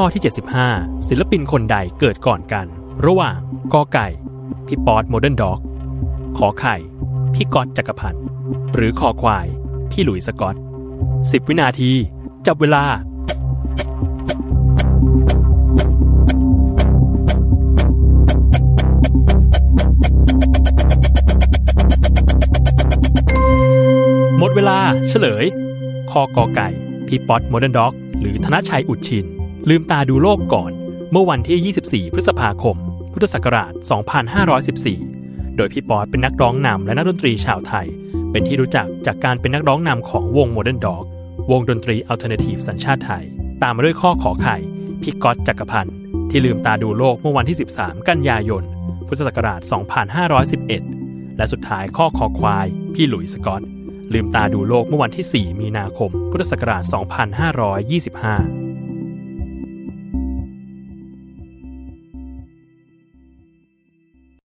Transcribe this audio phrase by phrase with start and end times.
[0.00, 0.22] ข้อที่
[0.64, 2.66] 75 ศิลปินคนใดเกิดก่อนกัน
[3.06, 3.38] ระหว่าง
[3.74, 4.08] กอไก่
[4.66, 5.60] พี่ป๊อต Modern Dog
[6.38, 6.76] ขอไข่
[7.34, 8.24] พี่ก๊อตจักรพันธ์
[8.74, 9.46] หรือคอควาย
[9.90, 10.56] พี่หลุยส์สกอต
[11.02, 11.90] 10วินาที
[12.46, 12.84] จับเวลา
[24.38, 25.44] หมดเวลาเฉลย
[26.10, 26.68] ข้อกอไก่
[27.06, 29.26] พี่ป๊อต Modern Dog หรือธนชัยอุดชิน
[29.68, 30.72] ลืมตาดูโลกก่อน
[31.12, 32.76] เมื่อวันที่ 24 พฤษภาคม
[33.12, 33.72] พุทธศักราช
[34.64, 37.86] 2514 โดยพี่ป๊อตเป็นนักร้องนำและนักดนตรีชาวไทย
[38.30, 41.04] เป็นที่รู้จักจากการเป็นนักร้องนำของวง Modern Dog
[41.50, 43.24] วงดนตรี alternative สัญชาติไทย
[43.62, 44.56] ตามมาด้วยข้อขอไข่
[45.02, 45.96] พี่ก๊อตจักรพันธ์
[46.30, 48.62] ที่ลืมตาดูโลกเมื่อวันที่ 13 กันยายน
[49.08, 49.60] พุทธศักราช
[50.68, 53.62] 2511 และสุดท้ายข้อคอควาย พี่หลุยส์สกอต
[54.12, 56.82] ลืมตาดูโลกเมื่อวันที่ 4 มีนาคม พุทธศักราช
[57.88, 58.67] 2525